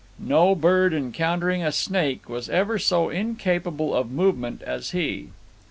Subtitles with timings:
[0.17, 5.29] No bird, encountering a snake, was ever so incapable of movement as he.